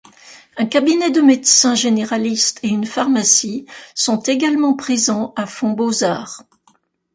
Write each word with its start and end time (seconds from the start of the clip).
Un 0.57 0.65
cabinet 0.65 1.11
de 1.11 1.21
médecins 1.21 1.75
généralistes 1.75 2.59
et 2.63 2.69
une 2.69 2.87
pharmacie 2.87 3.67
sont 3.93 4.17
également 4.17 4.75
présents 4.75 5.31
à 5.35 5.45
Fonbeauzard. 5.45 6.43